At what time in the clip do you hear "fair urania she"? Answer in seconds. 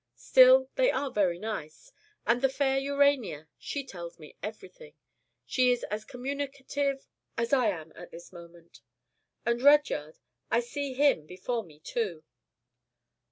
2.49-3.83